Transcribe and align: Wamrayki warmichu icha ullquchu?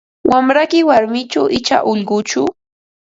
Wamrayki 0.29 0.79
warmichu 0.89 1.41
icha 1.59 1.77
ullquchu? 1.91 2.41